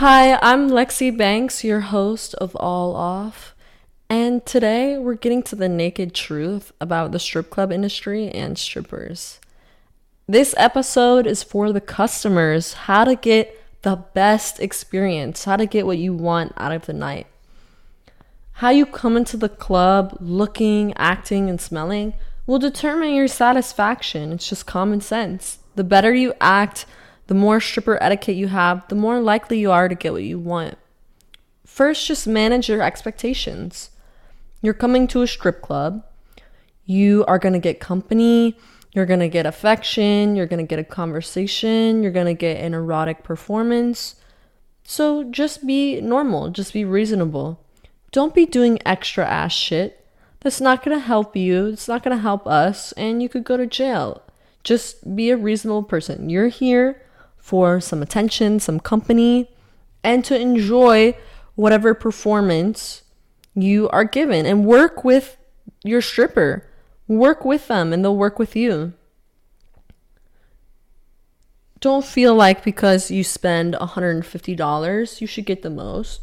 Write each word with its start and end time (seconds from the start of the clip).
Hi, 0.00 0.38
I'm 0.42 0.68
Lexi 0.68 1.16
Banks, 1.16 1.64
your 1.64 1.80
host 1.80 2.34
of 2.34 2.54
All 2.56 2.94
Off, 2.94 3.54
and 4.10 4.44
today 4.44 4.98
we're 4.98 5.14
getting 5.14 5.42
to 5.44 5.56
the 5.56 5.70
naked 5.70 6.12
truth 6.12 6.70
about 6.82 7.12
the 7.12 7.18
strip 7.18 7.48
club 7.48 7.72
industry 7.72 8.28
and 8.28 8.58
strippers. 8.58 9.40
This 10.28 10.54
episode 10.58 11.26
is 11.26 11.42
for 11.42 11.72
the 11.72 11.80
customers 11.80 12.74
how 12.74 13.04
to 13.04 13.16
get 13.16 13.58
the 13.80 13.96
best 13.96 14.60
experience, 14.60 15.44
how 15.44 15.56
to 15.56 15.64
get 15.64 15.86
what 15.86 15.96
you 15.96 16.12
want 16.12 16.52
out 16.58 16.72
of 16.72 16.84
the 16.84 16.92
night. 16.92 17.26
How 18.52 18.68
you 18.68 18.84
come 18.84 19.16
into 19.16 19.38
the 19.38 19.48
club 19.48 20.14
looking, 20.20 20.92
acting, 20.98 21.48
and 21.48 21.58
smelling 21.58 22.12
will 22.46 22.58
determine 22.58 23.14
your 23.14 23.28
satisfaction. 23.28 24.32
It's 24.32 24.46
just 24.46 24.66
common 24.66 25.00
sense. 25.00 25.60
The 25.74 25.84
better 25.84 26.14
you 26.14 26.34
act, 26.38 26.84
the 27.26 27.34
more 27.34 27.60
stripper 27.60 28.02
etiquette 28.02 28.36
you 28.36 28.48
have, 28.48 28.86
the 28.88 28.94
more 28.94 29.20
likely 29.20 29.58
you 29.58 29.70
are 29.70 29.88
to 29.88 29.94
get 29.94 30.12
what 30.12 30.22
you 30.22 30.38
want. 30.38 30.78
First, 31.64 32.06
just 32.06 32.26
manage 32.26 32.68
your 32.68 32.82
expectations. 32.82 33.90
You're 34.62 34.74
coming 34.74 35.06
to 35.08 35.22
a 35.22 35.26
strip 35.26 35.60
club, 35.60 36.04
you 36.84 37.24
are 37.26 37.38
going 37.38 37.52
to 37.52 37.58
get 37.58 37.80
company, 37.80 38.56
you're 38.92 39.06
going 39.06 39.20
to 39.20 39.28
get 39.28 39.44
affection, 39.44 40.36
you're 40.36 40.46
going 40.46 40.64
to 40.64 40.68
get 40.68 40.78
a 40.78 40.84
conversation, 40.84 42.02
you're 42.02 42.12
going 42.12 42.26
to 42.26 42.34
get 42.34 42.62
an 42.62 42.72
erotic 42.72 43.22
performance. 43.22 44.16
So 44.84 45.24
just 45.24 45.66
be 45.66 46.00
normal, 46.00 46.50
just 46.50 46.72
be 46.72 46.84
reasonable. 46.84 47.60
Don't 48.12 48.34
be 48.34 48.46
doing 48.46 48.78
extra 48.86 49.26
ass 49.26 49.52
shit. 49.52 50.06
That's 50.40 50.60
not 50.60 50.84
going 50.84 50.96
to 50.96 51.04
help 51.04 51.36
you, 51.36 51.66
it's 51.66 51.88
not 51.88 52.02
going 52.02 52.16
to 52.16 52.22
help 52.22 52.46
us, 52.46 52.92
and 52.92 53.22
you 53.22 53.28
could 53.28 53.44
go 53.44 53.56
to 53.56 53.66
jail. 53.66 54.22
Just 54.62 55.14
be 55.14 55.30
a 55.30 55.36
reasonable 55.36 55.82
person. 55.82 56.30
You're 56.30 56.48
here 56.48 57.02
for 57.46 57.80
some 57.80 58.02
attention, 58.02 58.58
some 58.58 58.80
company, 58.80 59.48
and 60.02 60.24
to 60.24 60.36
enjoy 60.36 61.16
whatever 61.54 61.94
performance 61.94 63.04
you 63.54 63.88
are 63.90 64.02
given 64.02 64.44
and 64.44 64.66
work 64.66 65.04
with 65.04 65.36
your 65.84 66.02
stripper. 66.02 66.68
Work 67.06 67.44
with 67.44 67.68
them 67.68 67.92
and 67.92 68.02
they'll 68.02 68.16
work 68.16 68.40
with 68.40 68.56
you. 68.56 68.94
Don't 71.78 72.04
feel 72.04 72.34
like 72.34 72.64
because 72.64 73.12
you 73.12 73.22
spend 73.22 73.74
$150, 73.74 75.20
you 75.20 75.26
should 75.28 75.46
get 75.46 75.62
the 75.62 75.70
most. 75.70 76.22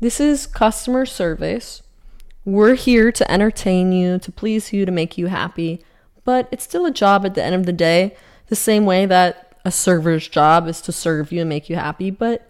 This 0.00 0.20
is 0.20 0.46
customer 0.46 1.04
service. 1.04 1.82
We're 2.46 2.76
here 2.76 3.12
to 3.12 3.30
entertain 3.30 3.92
you, 3.92 4.18
to 4.20 4.32
please 4.32 4.72
you, 4.72 4.86
to 4.86 4.90
make 4.90 5.18
you 5.18 5.26
happy, 5.26 5.84
but 6.24 6.48
it's 6.50 6.64
still 6.64 6.86
a 6.86 6.90
job 6.90 7.26
at 7.26 7.34
the 7.34 7.44
end 7.44 7.54
of 7.54 7.66
the 7.66 7.74
day, 7.74 8.16
the 8.46 8.56
same 8.56 8.86
way 8.86 9.04
that 9.04 9.51
a 9.64 9.70
server's 9.70 10.28
job 10.28 10.68
is 10.68 10.80
to 10.82 10.92
serve 10.92 11.32
you 11.32 11.40
and 11.40 11.48
make 11.48 11.68
you 11.68 11.76
happy, 11.76 12.10
but 12.10 12.48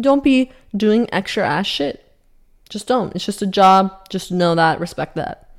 don't 0.00 0.24
be 0.24 0.50
doing 0.76 1.08
extra 1.12 1.46
ass 1.46 1.66
shit. 1.66 2.04
Just 2.68 2.86
don't. 2.86 3.14
It's 3.14 3.24
just 3.24 3.42
a 3.42 3.46
job. 3.46 4.08
Just 4.08 4.32
know 4.32 4.54
that, 4.54 4.80
respect 4.80 5.14
that. 5.16 5.50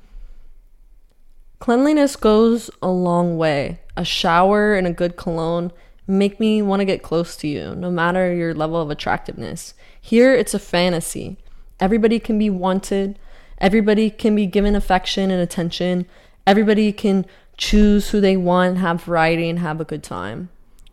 Cleanliness 1.58 2.16
goes 2.16 2.70
a 2.82 2.88
long 2.88 3.36
way. 3.36 3.80
A 3.96 4.04
shower 4.04 4.74
and 4.74 4.86
a 4.86 4.92
good 4.92 5.16
cologne 5.16 5.72
make 6.06 6.38
me 6.38 6.62
want 6.62 6.80
to 6.80 6.84
get 6.84 7.02
close 7.02 7.36
to 7.36 7.48
you, 7.48 7.74
no 7.74 7.90
matter 7.90 8.32
your 8.32 8.54
level 8.54 8.80
of 8.80 8.90
attractiveness. 8.90 9.74
Here, 10.00 10.34
it's 10.34 10.54
a 10.54 10.58
fantasy. 10.58 11.36
Everybody 11.80 12.20
can 12.20 12.38
be 12.38 12.50
wanted, 12.50 13.18
everybody 13.58 14.10
can 14.10 14.34
be 14.34 14.46
given 14.46 14.76
affection 14.76 15.30
and 15.30 15.42
attention, 15.42 16.06
everybody 16.46 16.92
can 16.92 17.26
choose 17.56 18.10
who 18.10 18.20
they 18.20 18.36
want, 18.36 18.78
have 18.78 19.02
variety, 19.02 19.48
and 19.48 19.58
have 19.58 19.80
a 19.80 19.84
good 19.84 20.02
time. 20.02 20.48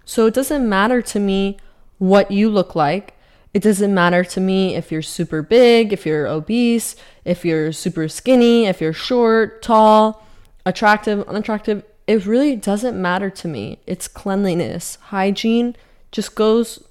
So 0.06 0.26
it 0.26 0.34
doesn't 0.34 0.68
matter 0.68 1.02
to 1.02 1.20
me 1.20 1.58
what 1.98 2.32
you 2.32 2.50
look 2.50 2.76
like. 2.76 3.16
It 3.54 3.62
doesn't 3.62 3.94
matter 3.94 4.24
to 4.24 4.40
me 4.40 4.76
if 4.76 4.92
you're 4.92 5.02
super 5.02 5.42
big, 5.42 5.94
if 5.94 6.06
you're 6.06 6.28
obese, 6.28 6.96
if 7.24 7.46
you're 7.46 7.72
super 7.72 8.08
skinny, 8.08 8.66
if 8.66 8.82
you're 8.82 8.94
short, 8.94 9.62
tall, 9.62 10.26
attractive, 10.66 11.28
unattractive. 11.28 11.84
It 12.08 12.26
really 12.26 12.56
doesn't 12.56 13.00
matter 13.00 13.30
to 13.30 13.48
me. 13.48 13.80
It's 13.86 14.08
cleanliness. 14.08 14.98
Hygiene 15.02 15.76
just 16.12 16.36
goes 16.36 16.84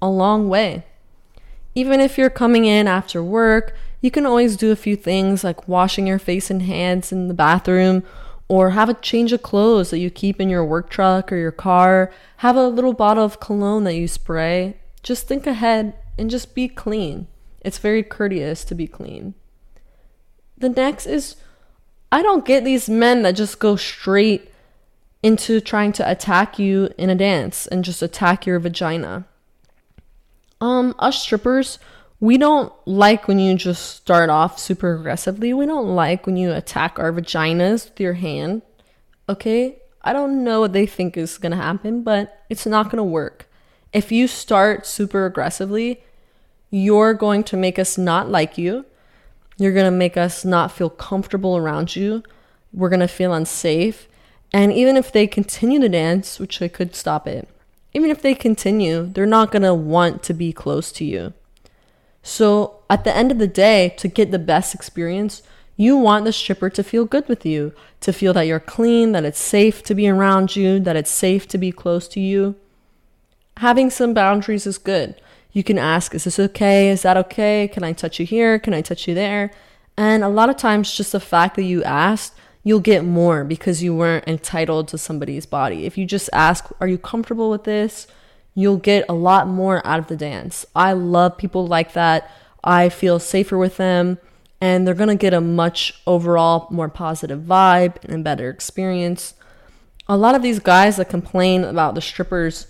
a 0.00 0.08
long 0.08 0.48
way. 0.48 0.84
Even 1.74 2.00
if 2.00 2.16
you're 2.16 2.30
coming 2.30 2.64
in 2.64 2.88
after 2.88 3.22
work, 3.22 3.76
you 4.00 4.10
can 4.10 4.24
always 4.24 4.56
do 4.56 4.72
a 4.72 4.76
few 4.76 4.96
things 4.96 5.44
like 5.44 5.68
washing 5.68 6.06
your 6.06 6.18
face 6.18 6.50
and 6.50 6.62
hands 6.62 7.12
in 7.12 7.28
the 7.28 7.34
bathroom 7.34 8.02
or 8.48 8.70
have 8.70 8.88
a 8.88 8.94
change 8.94 9.32
of 9.32 9.42
clothes 9.42 9.90
that 9.90 9.98
you 9.98 10.10
keep 10.10 10.40
in 10.40 10.48
your 10.48 10.64
work 10.64 10.88
truck 10.88 11.32
or 11.32 11.36
your 11.36 11.52
car. 11.52 12.12
Have 12.38 12.56
a 12.56 12.68
little 12.68 12.92
bottle 12.92 13.24
of 13.24 13.40
cologne 13.40 13.84
that 13.84 13.96
you 13.96 14.06
spray. 14.06 14.76
Just 15.02 15.26
think 15.26 15.46
ahead 15.46 15.94
and 16.18 16.30
just 16.30 16.54
be 16.54 16.68
clean. 16.68 17.26
It's 17.60 17.78
very 17.78 18.02
courteous 18.02 18.64
to 18.64 18.74
be 18.74 18.86
clean. 18.86 19.34
The 20.56 20.68
next 20.68 21.06
is 21.06 21.36
I 22.12 22.22
don't 22.22 22.44
get 22.44 22.64
these 22.64 22.88
men 22.88 23.22
that 23.22 23.32
just 23.32 23.58
go 23.58 23.76
straight 23.76 24.50
into 25.22 25.60
trying 25.60 25.92
to 25.92 26.08
attack 26.08 26.58
you 26.58 26.88
in 26.96 27.10
a 27.10 27.14
dance 27.14 27.66
and 27.66 27.84
just 27.84 28.02
attack 28.02 28.46
your 28.46 28.60
vagina. 28.60 29.26
Um, 30.60 30.94
us 30.98 31.20
strippers, 31.20 31.78
we 32.20 32.38
don't 32.38 32.72
like 32.86 33.28
when 33.28 33.38
you 33.38 33.54
just 33.56 33.96
start 33.96 34.30
off 34.30 34.58
super 34.58 34.94
aggressively. 34.94 35.52
We 35.52 35.66
don't 35.66 35.94
like 35.94 36.26
when 36.26 36.36
you 36.36 36.52
attack 36.52 36.98
our 36.98 37.12
vaginas 37.12 37.90
with 37.90 38.00
your 38.00 38.14
hand. 38.14 38.62
Okay? 39.28 39.76
I 40.02 40.12
don't 40.12 40.44
know 40.44 40.60
what 40.60 40.72
they 40.72 40.86
think 40.86 41.16
is 41.16 41.36
going 41.36 41.50
to 41.50 41.58
happen, 41.58 42.02
but 42.02 42.44
it's 42.48 42.64
not 42.64 42.86
going 42.86 42.98
to 42.98 43.04
work. 43.04 43.48
If 43.92 44.10
you 44.12 44.28
start 44.28 44.86
super 44.86 45.26
aggressively, 45.26 46.02
you're 46.70 47.12
going 47.12 47.44
to 47.44 47.56
make 47.56 47.78
us 47.78 47.98
not 47.98 48.30
like 48.30 48.56
you. 48.56 48.86
You're 49.58 49.72
going 49.72 49.90
to 49.90 49.90
make 49.90 50.16
us 50.16 50.44
not 50.44 50.72
feel 50.72 50.90
comfortable 50.90 51.56
around 51.56 51.96
you. 51.96 52.22
We're 52.72 52.88
going 52.88 53.00
to 53.00 53.08
feel 53.08 53.32
unsafe. 53.32 54.08
And 54.52 54.72
even 54.72 54.96
if 54.96 55.12
they 55.12 55.26
continue 55.26 55.80
to 55.80 55.88
dance, 55.88 56.38
which 56.38 56.60
they 56.60 56.68
could 56.68 56.94
stop 56.94 57.26
it, 57.26 57.48
even 57.92 58.10
if 58.10 58.22
they 58.22 58.34
continue, 58.34 59.06
they're 59.06 59.26
not 59.26 59.50
going 59.50 59.62
to 59.62 59.74
want 59.74 60.22
to 60.24 60.34
be 60.34 60.52
close 60.52 60.92
to 60.92 61.04
you. 61.04 61.32
So 62.26 62.80
at 62.90 63.04
the 63.04 63.16
end 63.16 63.30
of 63.30 63.38
the 63.38 63.46
day, 63.46 63.94
to 63.98 64.08
get 64.08 64.32
the 64.32 64.38
best 64.40 64.74
experience, 64.74 65.42
you 65.76 65.96
want 65.96 66.24
the 66.24 66.32
stripper 66.32 66.68
to 66.70 66.82
feel 66.82 67.04
good 67.04 67.28
with 67.28 67.46
you, 67.46 67.72
to 68.00 68.12
feel 68.12 68.32
that 68.32 68.48
you're 68.48 68.58
clean, 68.58 69.12
that 69.12 69.24
it's 69.24 69.38
safe 69.38 69.84
to 69.84 69.94
be 69.94 70.08
around 70.08 70.56
you, 70.56 70.80
that 70.80 70.96
it's 70.96 71.10
safe 71.10 71.46
to 71.46 71.56
be 71.56 71.70
close 71.70 72.08
to 72.08 72.18
you. 72.18 72.56
Having 73.58 73.90
some 73.90 74.12
boundaries 74.12 74.66
is 74.66 74.76
good. 74.76 75.14
You 75.52 75.62
can 75.62 75.78
ask, 75.78 76.16
Is 76.16 76.24
this 76.24 76.40
okay? 76.40 76.90
Is 76.90 77.02
that 77.02 77.16
okay? 77.16 77.68
Can 77.72 77.84
I 77.84 77.92
touch 77.92 78.18
you 78.18 78.26
here? 78.26 78.58
Can 78.58 78.74
I 78.74 78.80
touch 78.80 79.06
you 79.06 79.14
there? 79.14 79.52
And 79.96 80.24
a 80.24 80.28
lot 80.28 80.50
of 80.50 80.56
times, 80.56 80.96
just 80.96 81.12
the 81.12 81.20
fact 81.20 81.54
that 81.54 81.62
you 81.62 81.84
asked, 81.84 82.34
you'll 82.64 82.80
get 82.80 83.04
more 83.04 83.44
because 83.44 83.84
you 83.84 83.94
weren't 83.94 84.26
entitled 84.26 84.88
to 84.88 84.98
somebody's 84.98 85.46
body. 85.46 85.86
If 85.86 85.96
you 85.96 86.04
just 86.04 86.28
ask, 86.32 86.72
Are 86.80 86.88
you 86.88 86.98
comfortable 86.98 87.50
with 87.50 87.62
this? 87.62 88.08
You'll 88.56 88.78
get 88.78 89.04
a 89.08 89.14
lot 89.14 89.46
more 89.46 89.86
out 89.86 90.00
of 90.00 90.08
the 90.08 90.16
dance. 90.16 90.66
I 90.74 90.94
love 90.94 91.36
people 91.36 91.66
like 91.66 91.92
that. 91.92 92.28
I 92.64 92.88
feel 92.88 93.20
safer 93.20 93.56
with 93.56 93.76
them, 93.76 94.18
and 94.60 94.84
they're 94.84 94.94
to 94.94 95.14
get 95.14 95.34
a 95.34 95.40
much 95.40 96.00
overall 96.06 96.66
more 96.70 96.88
positive 96.88 97.42
vibe 97.42 98.02
and 98.02 98.14
a 98.14 98.18
better 98.18 98.50
experience. 98.50 99.34
A 100.08 100.16
lot 100.16 100.34
of 100.34 100.42
these 100.42 100.58
guys 100.58 100.96
that 100.96 101.10
complain 101.10 101.62
about 101.62 101.94
the 101.94 102.00
strippers 102.00 102.66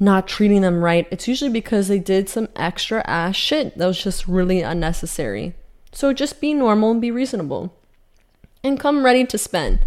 not 0.00 0.26
treating 0.26 0.62
them 0.62 0.82
right, 0.82 1.06
it's 1.10 1.28
usually 1.28 1.50
because 1.50 1.88
they 1.88 1.98
did 1.98 2.28
some 2.28 2.48
extra 2.56 3.02
ass 3.06 3.36
shit 3.36 3.76
that 3.76 3.86
was 3.86 4.02
just 4.02 4.26
really 4.26 4.62
unnecessary. 4.62 5.54
So 5.92 6.12
just 6.12 6.40
be 6.40 6.54
normal 6.54 6.90
and 6.90 7.00
be 7.00 7.10
reasonable. 7.10 7.74
And 8.64 8.80
come 8.80 9.04
ready 9.04 9.24
to 9.26 9.38
spend. 9.38 9.80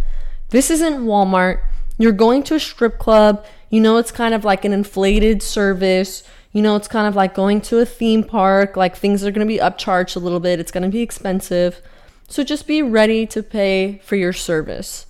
This 0.50 0.72
isn't 0.72 1.06
Walmart. 1.06 1.62
You're 1.98 2.12
going 2.12 2.44
to 2.44 2.56
a 2.56 2.60
strip 2.60 2.98
club. 2.98 3.46
You 3.70 3.80
know, 3.80 3.98
it's 3.98 4.12
kind 4.12 4.34
of 4.34 4.44
like 4.44 4.66
an 4.66 4.74
inflated 4.74 5.42
service. 5.44 6.24
You 6.52 6.62
know, 6.62 6.76
it's 6.76 6.88
kind 6.88 7.08
of 7.08 7.16
like 7.16 7.36
going 7.36 7.62
to 7.62 7.80
a 7.80 7.86
theme 7.86 8.24
park. 8.24 8.76
Like 8.76 8.96
things 8.96 9.24
are 9.24 9.32
going 9.32 9.48
to 9.48 9.54
be 9.54 9.60
upcharged 9.60 10.16
a 10.16 10.20
little 10.20 10.40
bit. 10.40 10.60
It's 10.60 10.72
going 10.72 10.84
to 10.84 10.90
be 10.90 11.02
expensive. 11.02 11.82
So 12.28 12.44
just 12.44 12.68
be 12.68 12.82
ready 12.82 13.26
to 13.28 13.44
pay 13.44 14.02
for 14.04 14.16
your 14.16 14.34
service. 14.34 15.06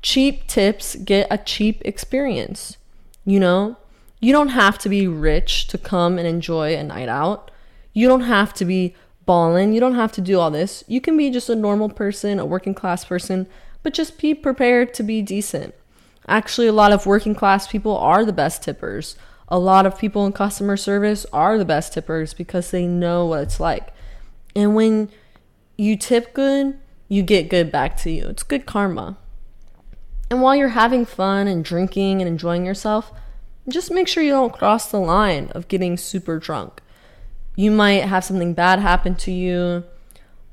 Cheap 0.00 0.46
tips 0.46 0.96
get 0.96 1.26
a 1.30 1.38
cheap 1.38 1.82
experience. 1.84 2.76
You 3.24 3.40
know, 3.40 3.76
you 4.20 4.32
don't 4.32 4.48
have 4.48 4.78
to 4.78 4.88
be 4.88 5.06
rich 5.06 5.66
to 5.68 5.78
come 5.78 6.18
and 6.18 6.26
enjoy 6.26 6.74
a 6.74 6.82
night 6.82 7.08
out. 7.08 7.50
You 7.92 8.08
don't 8.08 8.22
have 8.22 8.54
to 8.54 8.64
be 8.64 8.94
balling. 9.26 9.72
You 9.72 9.80
don't 9.80 9.94
have 9.94 10.12
to 10.12 10.20
do 10.20 10.40
all 10.40 10.50
this. 10.50 10.84
You 10.86 11.00
can 11.00 11.16
be 11.16 11.30
just 11.30 11.50
a 11.50 11.54
normal 11.54 11.88
person, 11.88 12.38
a 12.38 12.46
working 12.46 12.74
class 12.74 13.04
person, 13.04 13.46
but 13.82 13.92
just 13.92 14.18
be 14.18 14.34
prepared 14.34 14.94
to 14.94 15.02
be 15.02 15.20
decent. 15.20 15.74
Actually, 16.28 16.66
a 16.66 16.72
lot 16.72 16.92
of 16.92 17.06
working 17.06 17.34
class 17.34 17.66
people 17.66 17.96
are 17.96 18.24
the 18.24 18.32
best 18.32 18.62
tippers. 18.62 19.16
A 19.48 19.58
lot 19.58 19.86
of 19.86 19.98
people 19.98 20.26
in 20.26 20.32
customer 20.32 20.76
service 20.76 21.24
are 21.32 21.56
the 21.56 21.64
best 21.64 21.94
tippers 21.94 22.34
because 22.34 22.70
they 22.70 22.86
know 22.86 23.24
what 23.24 23.40
it's 23.40 23.58
like. 23.58 23.94
And 24.54 24.74
when 24.74 25.10
you 25.78 25.96
tip 25.96 26.34
good, 26.34 26.78
you 27.08 27.22
get 27.22 27.48
good 27.48 27.72
back 27.72 27.96
to 27.98 28.10
you. 28.10 28.26
It's 28.26 28.42
good 28.42 28.66
karma. 28.66 29.16
And 30.30 30.42
while 30.42 30.54
you're 30.54 30.68
having 30.68 31.06
fun 31.06 31.48
and 31.48 31.64
drinking 31.64 32.20
and 32.20 32.28
enjoying 32.28 32.66
yourself, 32.66 33.10
just 33.68 33.90
make 33.90 34.08
sure 34.08 34.22
you 34.22 34.32
don't 34.32 34.52
cross 34.52 34.90
the 34.90 35.00
line 35.00 35.48
of 35.52 35.68
getting 35.68 35.96
super 35.96 36.38
drunk. 36.38 36.82
You 37.56 37.70
might 37.70 38.04
have 38.04 38.24
something 38.24 38.54
bad 38.54 38.78
happen 38.78 39.14
to 39.16 39.32
you. 39.32 39.84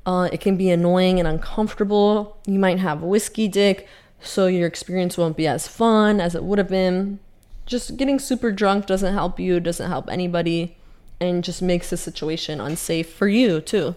Uh, 0.06 0.28
it 0.32 0.40
can 0.40 0.56
be 0.56 0.70
annoying 0.70 1.18
and 1.18 1.28
uncomfortable. 1.28 2.38
You 2.46 2.58
might 2.58 2.78
have 2.78 3.02
whiskey 3.02 3.48
dick, 3.48 3.86
so 4.20 4.46
your 4.46 4.66
experience 4.66 5.16
won't 5.16 5.36
be 5.36 5.46
as 5.46 5.68
fun 5.68 6.20
as 6.20 6.34
it 6.34 6.44
would 6.44 6.58
have 6.58 6.68
been. 6.68 7.18
Just 7.64 7.96
getting 7.96 8.18
super 8.18 8.52
drunk 8.52 8.86
doesn't 8.86 9.14
help 9.14 9.40
you, 9.40 9.60
doesn't 9.60 9.88
help 9.88 10.08
anybody, 10.10 10.76
and 11.20 11.42
just 11.42 11.62
makes 11.62 11.90
the 11.90 11.96
situation 11.96 12.60
unsafe 12.60 13.12
for 13.12 13.28
you, 13.28 13.60
too. 13.60 13.94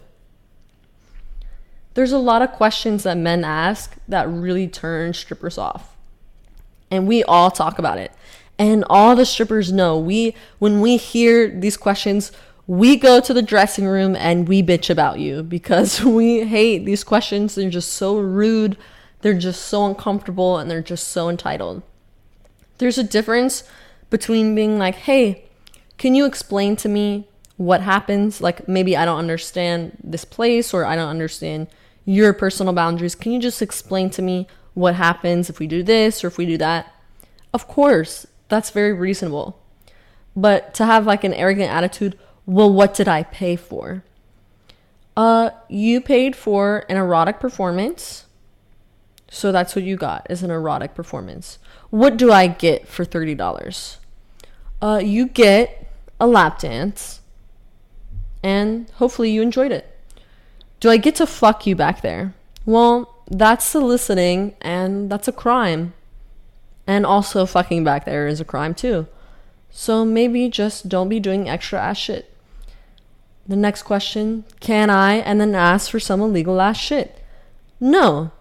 There's 1.93 2.11
a 2.11 2.17
lot 2.17 2.41
of 2.41 2.51
questions 2.51 3.03
that 3.03 3.17
men 3.17 3.43
ask 3.43 3.95
that 4.07 4.29
really 4.29 4.67
turn 4.67 5.13
strippers 5.13 5.57
off. 5.57 5.95
And 6.91 7.07
we 7.07 7.23
all 7.23 7.51
talk 7.51 7.77
about 7.77 7.97
it. 7.97 8.11
And 8.57 8.83
all 8.89 9.15
the 9.15 9.25
strippers 9.25 9.71
know 9.71 9.97
we 9.97 10.35
when 10.59 10.81
we 10.81 10.97
hear 10.97 11.49
these 11.49 11.77
questions, 11.77 12.31
we 12.67 12.97
go 12.97 13.19
to 13.19 13.33
the 13.33 13.41
dressing 13.41 13.87
room 13.87 14.15
and 14.15 14.47
we 14.47 14.61
bitch 14.61 14.89
about 14.89 15.19
you 15.19 15.41
because 15.41 16.03
we 16.05 16.45
hate 16.45 16.85
these 16.85 17.03
questions. 17.03 17.55
They're 17.55 17.69
just 17.69 17.93
so 17.93 18.19
rude, 18.19 18.77
they're 19.21 19.37
just 19.37 19.63
so 19.63 19.85
uncomfortable, 19.85 20.57
and 20.57 20.69
they're 20.69 20.81
just 20.81 21.07
so 21.09 21.29
entitled. 21.29 21.81
There's 22.77 22.97
a 22.97 23.03
difference 23.03 23.63
between 24.09 24.55
being 24.55 24.79
like, 24.79 24.95
hey, 24.95 25.45
can 25.97 26.15
you 26.15 26.25
explain 26.25 26.75
to 26.77 26.89
me 26.89 27.27
what 27.57 27.81
happens? 27.81 28.41
Like 28.41 28.67
maybe 28.67 28.95
I 28.95 29.05
don't 29.05 29.19
understand 29.19 29.97
this 30.03 30.25
place 30.25 30.73
or 30.73 30.85
I 30.85 30.95
don't 30.95 31.09
understand 31.09 31.67
your 32.05 32.33
personal 32.33 32.73
boundaries. 32.73 33.15
Can 33.15 33.33
you 33.33 33.39
just 33.39 33.61
explain 33.61 34.09
to 34.11 34.21
me 34.21 34.47
what 34.73 34.95
happens 34.95 35.49
if 35.49 35.59
we 35.59 35.67
do 35.67 35.83
this 35.83 36.23
or 36.23 36.27
if 36.27 36.37
we 36.37 36.45
do 36.45 36.57
that? 36.57 36.91
Of 37.53 37.67
course, 37.67 38.25
that's 38.47 38.69
very 38.69 38.93
reasonable. 38.93 39.61
But 40.35 40.73
to 40.75 40.85
have 40.85 41.05
like 41.05 41.25
an 41.25 41.33
arrogant 41.33 41.69
attitude, 41.69 42.17
well, 42.45 42.71
what 42.71 42.93
did 42.93 43.09
I 43.09 43.23
pay 43.23 43.57
for? 43.57 44.03
Uh, 45.17 45.49
you 45.67 45.99
paid 45.99 46.35
for 46.35 46.85
an 46.87 46.95
erotic 46.95 47.41
performance. 47.41 48.25
So 49.29 49.51
that's 49.51 49.75
what 49.75 49.85
you 49.85 49.95
got 49.95 50.25
is 50.29 50.43
an 50.43 50.51
erotic 50.51 50.95
performance. 50.95 51.59
What 51.89 52.17
do 52.17 52.31
I 52.31 52.47
get 52.47 52.87
for 52.87 53.05
$30? 53.05 53.97
Uh, 54.81 55.01
you 55.03 55.27
get 55.27 55.91
a 56.19 56.27
lap 56.27 56.59
dance 56.59 57.21
and 58.41 58.89
hopefully 58.95 59.29
you 59.29 59.41
enjoyed 59.41 59.71
it. 59.71 59.95
Do 60.79 60.89
I 60.89 60.97
get 60.97 61.15
to 61.15 61.27
fuck 61.27 61.67
you 61.67 61.75
back 61.75 62.01
there? 62.01 62.33
Well, 62.65 63.13
that's 63.29 63.65
soliciting 63.65 64.55
and 64.61 65.11
that's 65.11 65.27
a 65.27 65.33
crime. 65.33 65.93
And 66.87 67.05
also, 67.05 67.45
fucking 67.45 67.83
back 67.83 68.05
there 68.05 68.27
is 68.27 68.41
a 68.41 68.45
crime 68.45 68.73
too. 68.73 69.07
So 69.69 70.03
maybe 70.03 70.49
just 70.49 70.89
don't 70.89 71.09
be 71.09 71.19
doing 71.19 71.47
extra 71.47 71.79
ass 71.79 71.97
shit. 71.97 72.33
The 73.47 73.55
next 73.55 73.83
question 73.83 74.45
Can 74.59 74.89
I 74.89 75.15
and 75.15 75.39
then 75.39 75.53
ask 75.53 75.91
for 75.91 75.99
some 75.99 76.21
illegal 76.21 76.59
ass 76.61 76.77
shit? 76.77 77.23
No. 77.79 78.31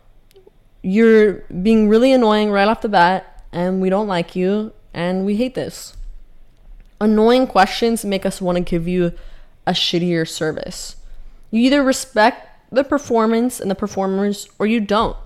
You're 0.82 1.44
being 1.62 1.88
really 1.88 2.12
annoying 2.12 2.50
right 2.50 2.69
off 2.69 2.80
the 2.80 2.88
bat, 2.88 3.44
and 3.52 3.80
we 3.80 3.90
don't 3.90 4.06
like 4.06 4.36
you, 4.36 4.72
and 4.94 5.25
we 5.25 5.36
hate 5.36 5.54
this. 5.54 5.96
Annoying 7.00 7.46
questions 7.46 8.04
make 8.04 8.26
us 8.26 8.40
want 8.40 8.56
to 8.56 8.62
give 8.62 8.88
you 8.88 9.12
a 9.66 9.72
shittier 9.72 10.26
service. 10.28 10.96
You 11.50 11.60
either 11.62 11.82
respect 11.82 12.48
the 12.72 12.84
performance 12.84 13.60
and 13.60 13.70
the 13.70 13.75
performers 13.75 14.48
or 14.58 14.66
you 14.66 14.80
don't. 14.80 15.16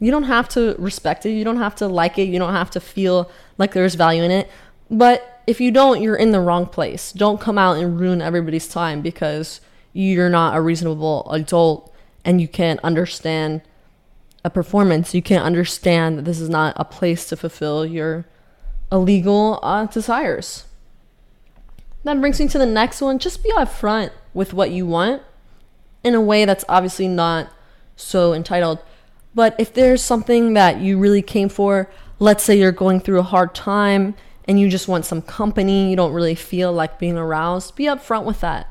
You 0.00 0.10
don't 0.10 0.24
have 0.24 0.48
to 0.50 0.74
respect 0.78 1.24
it. 1.26 1.30
You 1.30 1.44
don't 1.44 1.58
have 1.58 1.74
to 1.76 1.88
like 1.88 2.18
it. 2.18 2.28
You 2.28 2.38
don't 2.38 2.52
have 2.52 2.70
to 2.70 2.80
feel 2.80 3.30
like 3.58 3.72
there's 3.72 3.94
value 3.94 4.22
in 4.22 4.30
it. 4.30 4.50
But 4.90 5.42
if 5.46 5.60
you 5.60 5.70
don't, 5.70 6.02
you're 6.02 6.16
in 6.16 6.32
the 6.32 6.40
wrong 6.40 6.66
place. 6.66 7.12
Don't 7.12 7.40
come 7.40 7.58
out 7.58 7.76
and 7.76 7.98
ruin 7.98 8.20
everybody's 8.20 8.68
time 8.68 9.02
because 9.02 9.60
you're 9.92 10.30
not 10.30 10.56
a 10.56 10.60
reasonable 10.60 11.30
adult 11.30 11.94
and 12.24 12.40
you 12.40 12.48
can't 12.48 12.80
understand 12.82 13.62
a 14.44 14.50
performance. 14.50 15.14
You 15.14 15.22
can't 15.22 15.44
understand 15.44 16.18
that 16.18 16.24
this 16.24 16.40
is 16.40 16.48
not 16.48 16.74
a 16.76 16.84
place 16.84 17.26
to 17.28 17.36
fulfill 17.36 17.86
your 17.86 18.26
illegal 18.92 19.58
uh, 19.62 19.86
desires. 19.86 20.64
That 22.04 22.20
brings 22.20 22.38
me 22.38 22.48
to 22.48 22.58
the 22.58 22.66
next 22.66 23.00
one. 23.00 23.18
Just 23.18 23.42
be 23.42 23.50
upfront 23.52 24.10
with 24.34 24.52
what 24.52 24.70
you 24.70 24.86
want 24.86 25.22
in 26.02 26.14
a 26.14 26.20
way 26.20 26.44
that's 26.44 26.64
obviously 26.68 27.08
not 27.08 27.50
so 27.96 28.34
entitled. 28.34 28.78
But 29.34 29.56
if 29.58 29.72
there's 29.72 30.02
something 30.02 30.54
that 30.54 30.80
you 30.80 30.98
really 30.98 31.22
came 31.22 31.48
for, 31.48 31.90
let's 32.18 32.44
say 32.44 32.58
you're 32.58 32.72
going 32.72 33.00
through 33.00 33.20
a 33.20 33.24
hard 33.24 33.54
time 33.54 34.14
and 34.46 34.60
you 34.60 34.68
just 34.68 34.86
want 34.86 35.06
some 35.06 35.22
company, 35.22 35.90
you 35.90 35.96
don't 35.96 36.12
really 36.12 36.34
feel 36.34 36.72
like 36.72 36.98
being 36.98 37.16
aroused, 37.16 37.74
be 37.74 37.84
upfront 37.84 38.24
with 38.24 38.40
that. 38.40 38.68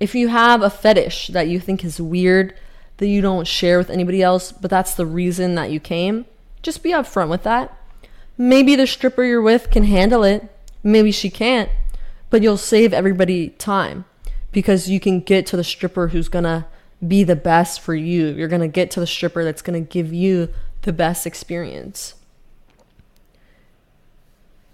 If 0.00 0.14
you 0.14 0.28
have 0.28 0.62
a 0.62 0.70
fetish 0.70 1.28
that 1.28 1.48
you 1.48 1.60
think 1.60 1.84
is 1.84 2.00
weird, 2.00 2.54
that 2.98 3.06
you 3.06 3.20
don't 3.20 3.46
share 3.46 3.78
with 3.78 3.90
anybody 3.90 4.22
else, 4.22 4.52
but 4.52 4.70
that's 4.70 4.94
the 4.94 5.06
reason 5.06 5.54
that 5.54 5.70
you 5.70 5.80
came, 5.80 6.24
just 6.62 6.82
be 6.82 6.90
upfront 6.90 7.28
with 7.28 7.42
that. 7.42 7.76
Maybe 8.38 8.76
the 8.76 8.86
stripper 8.86 9.24
you're 9.24 9.42
with 9.42 9.70
can 9.70 9.84
handle 9.84 10.24
it, 10.24 10.48
maybe 10.82 11.12
she 11.12 11.30
can't, 11.30 11.70
but 12.30 12.42
you'll 12.42 12.56
save 12.56 12.92
everybody 12.92 13.50
time 13.50 14.04
because 14.52 14.88
you 14.88 15.00
can 15.00 15.20
get 15.20 15.46
to 15.46 15.56
the 15.56 15.64
stripper 15.64 16.08
who's 16.08 16.28
gonna 16.28 16.66
be 17.06 17.22
the 17.22 17.36
best 17.36 17.80
for 17.80 17.94
you. 17.94 18.28
You're 18.28 18.48
gonna 18.48 18.68
get 18.68 18.90
to 18.92 19.00
the 19.00 19.06
stripper 19.06 19.44
that's 19.44 19.62
gonna 19.62 19.80
give 19.80 20.12
you 20.12 20.48
the 20.82 20.92
best 20.92 21.26
experience. 21.26 22.14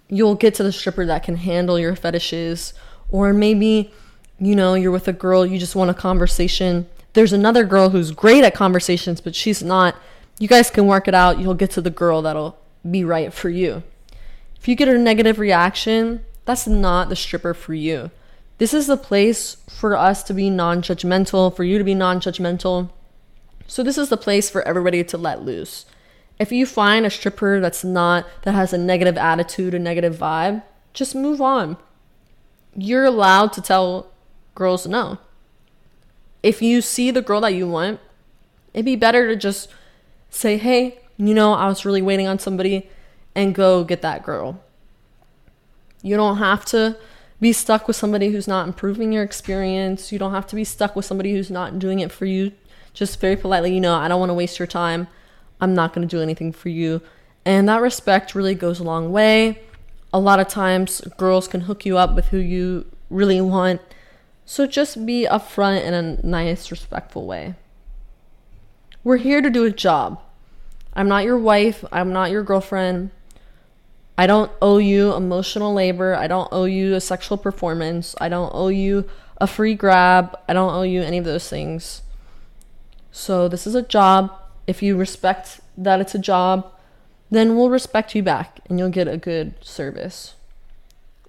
You'll 0.09 0.35
get 0.35 0.55
to 0.57 0.63
the 0.63 0.73
stripper 0.73 1.07
that 1.07 1.23
can 1.25 1.37
handle 1.37 1.79
your 1.79 1.97
fetishes, 1.97 2.75
or 3.11 3.33
maybe, 3.33 3.93
you 4.39 4.55
know, 4.55 4.75
you're 4.75 4.93
with 4.93 5.09
a 5.09 5.13
girl, 5.13 5.45
you 5.45 5.59
just 5.59 5.75
want 5.75 5.91
a 5.91 5.95
conversation. 5.95 6.87
There's 7.15 7.33
another 7.33 7.65
girl 7.65 7.91
who's 7.91 8.11
great 8.11 8.45
at 8.45 8.55
conversations, 8.55 9.21
but 9.21 9.35
she's 9.35 9.63
not. 9.63 9.97
You 10.39 10.49
guys 10.49 10.71
can 10.71 10.87
work 10.87 11.09
it 11.09 11.15
out. 11.15 11.39
You'll 11.39 11.55
get 11.55 11.71
to 11.73 11.81
the 11.81 11.91
girl 11.91 12.23
that'll 12.23 12.59
be 12.89 13.05
right 13.05 13.33
for 13.33 13.49
you. 13.49 13.83
If 14.57 14.69
you 14.69 14.75
get 14.75 14.89
a 14.89 14.99
negative 14.99 15.39
reaction, 15.39 16.25
that's 16.45 16.67
not 16.67 17.09
the 17.09 17.17
stripper 17.17 17.55
for 17.55 17.75
you. 17.75 18.11
This 18.59 18.73
is 18.73 18.87
the 18.87 18.97
place 18.97 19.57
for 19.69 19.97
us 19.97 20.23
to 20.25 20.35
be 20.35 20.49
non 20.49 20.83
judgmental, 20.83 21.55
for 21.55 21.65
you 21.65 21.79
to 21.79 21.85
be 21.85 21.95
non 21.95 22.21
judgmental. 22.21 22.91
So, 23.67 23.83
this 23.83 23.99
is 23.99 24.09
the 24.09 24.17
place 24.17 24.49
for 24.51 24.63
everybody 24.63 25.03
to 25.05 25.19
let 25.19 25.43
loose. 25.43 25.87
If 26.39 26.53
you 26.53 26.67
find 26.67 27.05
a 27.05 27.11
stripper 27.11 27.61
that's 27.61 27.85
not, 27.85 28.27
that 28.43 28.53
has 28.53 28.73
a 28.73 28.79
negative 28.79 29.17
attitude, 29.17 29.75
a 29.75 29.79
negative 29.79 30.17
vibe, 30.17 30.63
just 30.93 31.15
move 31.15 31.41
on. 31.41 31.77
You're 32.75 33.05
allowed 33.05 33.53
to 33.55 33.63
tell 33.63 34.11
girls 34.55 34.87
no. 34.87 35.19
If 36.43 36.63
you 36.63 36.81
see 36.81 37.11
the 37.11 37.23
girl 37.23 37.41
that 37.43 37.55
you 37.55 37.69
want, 37.69 38.01
it'd 38.75 38.85
be 38.85 38.97
better 38.97 39.29
to 39.29 39.37
just 39.37 39.69
say, 40.31 40.57
hey, 40.57 40.99
you 41.17 41.35
know, 41.35 41.53
I 41.53 41.67
was 41.67 41.85
really 41.85 42.03
waiting 42.03 42.27
on 42.27 42.39
somebody 42.39 42.89
and 43.35 43.55
go 43.55 43.85
get 43.85 44.03
that 44.03 44.23
girl. 44.23 44.63
You 46.03 46.17
don't 46.17 46.39
have 46.39 46.65
to 46.67 46.97
be 47.41 47.53
stuck 47.53 47.87
with 47.87 47.97
somebody 47.97 48.31
who's 48.31 48.49
not 48.49 48.67
improving 48.67 49.13
your 49.13 49.23
experience. 49.23 50.13
You 50.13 50.19
don't 50.19 50.33
have 50.33 50.47
to 50.49 50.57
be 50.57 50.65
stuck 50.65 50.97
with 50.97 51.05
somebody 51.05 51.33
who's 51.33 51.51
not 51.51 51.79
doing 51.79 52.01
it 52.01 52.13
for 52.13 52.25
you. 52.25 52.53
Just 52.95 53.21
very 53.21 53.37
politely, 53.37 53.75
you 53.75 53.81
know, 53.81 53.95
I 53.95 54.09
don't 54.09 54.21
want 54.21 54.31
to 54.31 54.35
waste 54.35 54.59
your 54.59 54.67
time. 54.67 55.09
I'm 55.61 55.75
not 55.75 55.95
going 55.95 56.07
to 56.07 56.17
do 56.17 56.23
anything 56.23 56.53
for 56.53 56.69
you. 56.69 57.03
And 57.45 57.69
that 57.69 57.81
respect 57.81 58.35
really 58.35 58.55
goes 58.55 58.81
a 58.81 58.85
long 58.85 59.13
way. 59.13 59.63
A 60.13 60.19
lot 60.19 60.41
of 60.41 60.49
times, 60.49 61.01
girls 61.17 61.49
can 61.49 61.63
hook 61.63 61.87
you 61.87 61.97
up 61.97 62.15
with 62.15 62.27
who 62.27 62.37
you 62.37 62.87
really 63.11 63.41
want. 63.41 63.81
So 64.45 64.67
just 64.67 65.07
be 65.07 65.27
upfront 65.31 65.85
in 65.85 65.95
a 65.95 66.27
nice, 66.27 66.71
respectful 66.71 67.27
way. 67.27 67.55
We're 69.05 69.17
here 69.17 69.41
to 69.41 69.51
do 69.51 69.65
a 69.65 69.71
job. 69.71 70.21
I'm 70.95 71.09
not 71.09 71.25
your 71.25 71.39
wife. 71.39 71.85
I'm 71.91 72.13
not 72.13 72.31
your 72.31 72.43
girlfriend. 72.43 73.11
I 74.17 74.27
don't 74.27 74.53
owe 74.61 74.79
you 74.79 75.15
emotional 75.15 75.73
labor. 75.73 76.15
I 76.15 76.27
don't 76.27 76.49
owe 76.53 76.67
you 76.67 76.95
a 76.95 77.01
sexual 77.01 77.39
performance. 77.39 78.15
I 78.21 78.29
don't 78.29 78.53
owe 78.55 78.69
you 78.69 79.09
a 79.39 79.47
free 79.47 79.75
grab. 79.75 80.39
I 80.49 80.53
don't 80.53 80.75
owe 80.75 80.83
you 80.83 81.03
any 81.03 81.19
of 81.19 81.25
those 81.25 81.49
things. 81.49 82.03
So, 83.11 83.49
this 83.49 83.67
is 83.67 83.75
a 83.75 83.83
job. 83.83 84.33
If 84.67 84.83
you 84.83 84.97
respect 84.97 85.61
that 85.77 86.01
it's 86.01 86.15
a 86.15 86.19
job, 86.19 86.71
then 87.31 87.57
we'll 87.57 87.71
respect 87.71 88.15
you 88.15 88.23
back 88.23 88.61
and 88.69 88.79
you'll 88.79 88.91
get 88.91 89.09
a 89.09 89.17
good 89.17 89.55
service. 89.65 90.35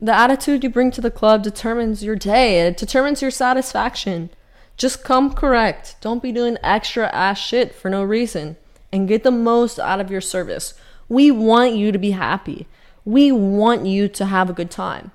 The 0.04 0.14
attitude 0.14 0.66
you 0.66 0.70
bring 0.70 0.92
to 0.92 1.00
the 1.00 1.10
club 1.10 1.44
determines 1.44 2.04
your 2.04 2.18
day, 2.18 2.68
it 2.68 2.76
determines 2.76 3.22
your 3.22 3.32
satisfaction. 3.32 4.32
Just 4.76 5.02
come 5.02 5.34
correct. 5.34 5.96
Don't 6.02 6.22
be 6.22 6.34
doing 6.34 6.58
extra 6.62 7.08
ass 7.16 7.40
shit 7.40 7.74
for 7.74 7.90
no 7.90 8.04
reason 8.04 8.58
and 8.92 9.08
get 9.08 9.24
the 9.24 9.32
most 9.32 9.80
out 9.80 10.02
of 10.02 10.12
your 10.12 10.20
service. 10.20 10.74
We 11.08 11.32
want 11.32 11.76
you 11.76 11.94
to 11.94 11.98
be 11.98 12.12
happy. 12.12 12.68
We 13.06 13.32
want 13.32 13.86
you 13.86 14.10
to 14.10 14.26
have 14.26 14.50
a 14.50 14.54
good 14.54 14.70
time. 14.70 15.12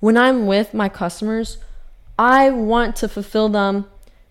When 0.00 0.16
I'm 0.16 0.48
with 0.48 0.74
my 0.74 0.88
customers, 0.88 1.58
I 2.18 2.50
want 2.50 2.96
to 2.96 3.08
fulfill 3.08 3.48
them 3.48 3.86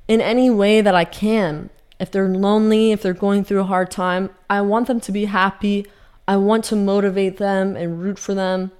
in 0.09 0.19
any 0.19 0.49
way 0.49 0.81
that 0.81 0.95
I 0.95 1.05
can. 1.05 1.69
If 1.97 2.11
they're 2.11 2.27
lonely, 2.27 2.91
if 2.91 3.01
they're 3.01 3.13
going 3.13 3.45
through 3.45 3.61
a 3.61 3.71
hard 3.71 3.89
time, 3.89 4.31
I 4.49 4.59
want 4.59 4.87
them 4.87 4.99
to 4.99 5.13
be 5.13 5.25
happy. 5.25 5.87
I 6.27 6.35
want 6.35 6.65
to 6.65 6.75
motivate 6.75 7.37
them 7.37 7.77
and 7.77 8.01
root 8.01 8.19
for 8.19 8.33
them. 8.33 8.73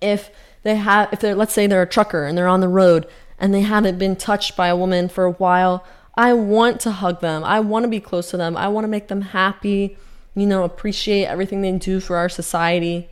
If 0.00 0.30
they 0.62 0.76
have 0.76 1.12
if 1.12 1.20
they're 1.20 1.34
let's 1.34 1.52
say 1.52 1.66
they're 1.66 1.82
a 1.82 1.86
trucker 1.86 2.24
and 2.24 2.36
they're 2.36 2.48
on 2.48 2.60
the 2.60 2.68
road 2.68 3.06
and 3.38 3.54
they 3.54 3.62
haven't 3.62 3.98
been 3.98 4.16
touched 4.16 4.56
by 4.56 4.68
a 4.68 4.76
woman 4.76 5.08
for 5.08 5.24
a 5.24 5.32
while, 5.32 5.84
I 6.14 6.34
want 6.34 6.80
to 6.80 6.90
hug 6.90 7.20
them. 7.20 7.42
I 7.44 7.60
want 7.60 7.84
to 7.84 7.88
be 7.88 8.00
close 8.00 8.30
to 8.30 8.36
them. 8.36 8.56
I 8.56 8.68
want 8.68 8.84
to 8.84 8.88
make 8.88 9.08
them 9.08 9.22
happy, 9.22 9.96
you 10.34 10.46
know, 10.46 10.64
appreciate 10.64 11.26
everything 11.26 11.62
they 11.62 11.72
do 11.72 12.00
for 12.00 12.16
our 12.16 12.28
society. 12.28 13.08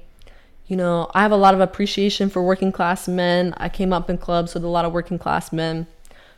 You 0.66 0.76
know, 0.76 1.11
I 1.14 1.23
have 1.23 1.33
a 1.33 1.37
lot 1.37 1.54
of 1.54 1.61
appreciation 1.61 2.28
for 2.28 2.42
working 2.42 2.73
class 2.73 3.09
men. 3.09 3.54
I 3.57 3.71
came 3.71 3.92
up 3.92 4.11
in 4.11 4.18
clubs 4.18 4.52
with 4.52 4.64
a 4.64 4.68
lot 4.68 4.85
of 4.85 4.92
working 4.92 5.18
class 5.18 5.50
men. 5.50 5.87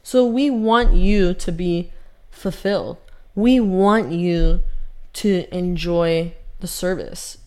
So 0.05 0.25
we 0.25 0.51
want 0.51 0.95
you 0.95 1.35
to 1.35 1.53
be 1.53 1.93
fulfilled. 2.31 2.99
We 3.35 3.59
want 3.59 4.13
you 4.13 4.63
to 5.15 5.53
enjoy 5.53 6.35
the 6.61 6.69
service. 6.69 7.39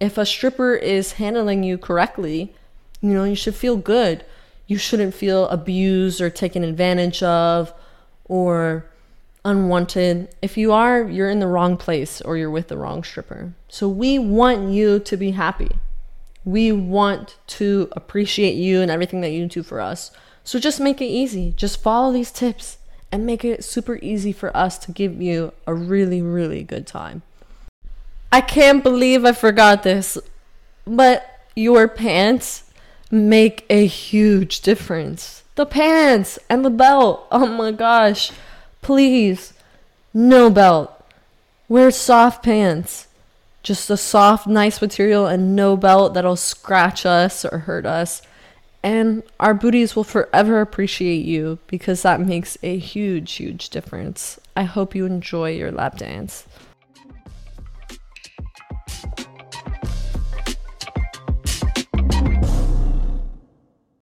If 0.00 0.18
a 0.18 0.26
stripper 0.26 0.74
is 0.74 1.12
handling 1.12 1.62
you 1.62 1.78
correctly, 1.78 2.54
you 3.00 3.10
know, 3.12 3.24
you 3.24 3.34
should 3.34 3.54
feel 3.54 3.76
good. 3.76 4.24
You 4.66 4.78
shouldn't 4.78 5.14
feel 5.14 5.46
abused 5.48 6.20
or 6.20 6.30
taken 6.30 6.64
advantage 6.64 7.22
of 7.22 7.72
or 8.24 8.86
unwanted. 9.44 10.34
If 10.40 10.56
you 10.56 10.72
are, 10.72 11.02
you're 11.02 11.30
in 11.30 11.40
the 11.40 11.46
wrong 11.46 11.76
place 11.76 12.20
or 12.20 12.36
you're 12.36 12.50
with 12.50 12.68
the 12.68 12.78
wrong 12.78 13.04
stripper. 13.04 13.52
So 13.68 13.88
we 13.88 14.18
want 14.18 14.70
you 14.70 14.98
to 15.00 15.16
be 15.16 15.32
happy. 15.32 15.70
We 16.44 16.72
want 16.72 17.36
to 17.48 17.88
appreciate 17.92 18.54
you 18.54 18.80
and 18.80 18.90
everything 18.90 19.20
that 19.20 19.30
you 19.30 19.46
do 19.46 19.62
for 19.62 19.80
us. 19.80 20.10
So 20.44 20.58
just 20.58 20.80
make 20.80 21.00
it 21.00 21.06
easy. 21.06 21.54
Just 21.56 21.82
follow 21.82 22.12
these 22.12 22.30
tips 22.30 22.78
and 23.10 23.24
make 23.24 23.44
it 23.44 23.64
super 23.64 23.98
easy 24.02 24.32
for 24.32 24.54
us 24.56 24.76
to 24.78 24.92
give 24.92 25.22
you 25.22 25.52
a 25.66 25.74
really, 25.74 26.20
really 26.20 26.62
good 26.62 26.86
time. 26.86 27.22
I 28.34 28.40
can't 28.40 28.82
believe 28.82 29.24
I 29.24 29.30
forgot 29.30 29.84
this, 29.84 30.18
but 30.84 31.46
your 31.54 31.86
pants 31.86 32.64
make 33.08 33.64
a 33.70 33.86
huge 33.86 34.60
difference. 34.60 35.44
The 35.54 35.66
pants 35.66 36.40
and 36.48 36.64
the 36.64 36.70
belt. 36.70 37.28
Oh 37.30 37.46
my 37.46 37.70
gosh. 37.70 38.32
Please, 38.82 39.52
no 40.12 40.50
belt. 40.50 40.90
Wear 41.68 41.92
soft 41.92 42.42
pants 42.42 43.06
just 43.62 43.88
a 43.88 43.96
soft, 43.96 44.48
nice 44.48 44.82
material 44.82 45.28
and 45.28 45.54
no 45.54 45.76
belt 45.76 46.14
that'll 46.14 46.34
scratch 46.34 47.06
us 47.06 47.44
or 47.44 47.58
hurt 47.58 47.86
us. 47.86 48.20
And 48.82 49.22
our 49.38 49.54
booties 49.54 49.94
will 49.94 50.02
forever 50.02 50.60
appreciate 50.60 51.24
you 51.24 51.60
because 51.68 52.02
that 52.02 52.20
makes 52.20 52.58
a 52.64 52.78
huge, 52.78 53.34
huge 53.34 53.70
difference. 53.70 54.40
I 54.56 54.64
hope 54.64 54.92
you 54.96 55.06
enjoy 55.06 55.52
your 55.52 55.70
lap 55.70 55.98
dance. 55.98 56.48